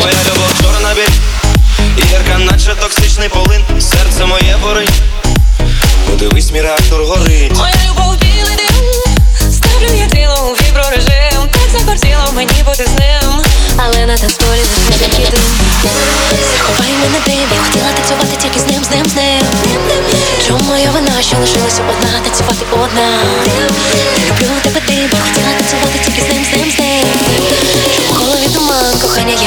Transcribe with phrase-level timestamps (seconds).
[0.00, 4.88] Моя любов чорна біль, Ірка, наче токсичний полин, серце моє бори.
[6.10, 7.56] Подивись, мій реактор горить.
[7.56, 11.48] Моя любов білий дим, ставлю я тріло у віброрежим.
[11.52, 13.42] Так захотіло мені бути з ним,
[13.76, 15.40] але на танцполі не закидим
[16.52, 19.46] Заховай мене дим, я хотіла танцювати тільки з ним, з ним, з ним.
[20.46, 23.18] Чому моя вина, що лишилася одна, танцювати одна.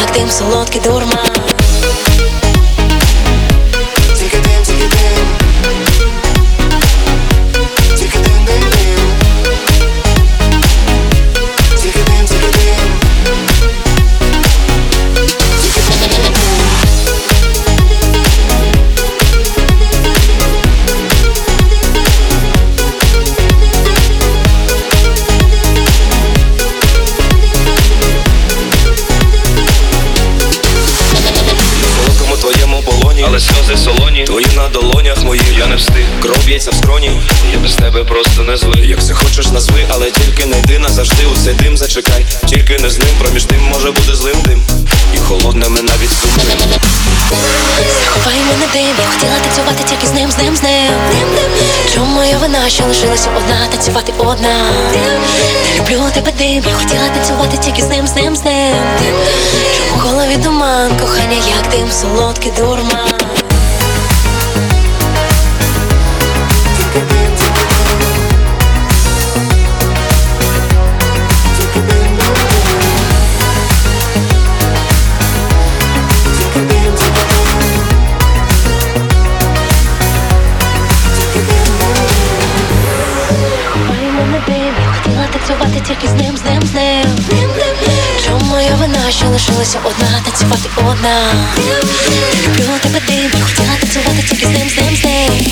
[0.00, 1.55] Як дим, солодкий дурман
[36.46, 37.10] б'ється в скроні,
[37.52, 38.84] я без тебе просто не звик.
[38.84, 42.90] Як все хочеш назви, але тільки не йди назавжди у цей дим зачекай, тільки не
[42.90, 44.62] з ним, проміж тим може бути злим дим.
[45.14, 46.58] І холодними навіть сумним.
[48.04, 50.92] Заховай мене дим, я хотіла танцювати тільки з ним, з ним, з ним.
[51.94, 54.70] Чому моя вина, що лишилася одна, танцювати одна.
[54.92, 58.76] Не люблю тебе дим, я хотіла танцювати тільки з ним, з ним, з ним.
[59.76, 63.25] Чому в голові туман, кохання як дим, солодкий дурман.
[85.26, 87.06] Танцювати тільки з ним, з ним, з ним.
[88.26, 91.32] Чому моя вина, що лишилася одна, танцювати одна.
[92.46, 95.46] Люблю тебе дим, хотіла танцювати тільки з ним, з ним, з ним.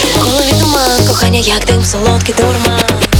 [0.00, 3.15] Чому коли він туман, кохання як дим, солодкий дурман.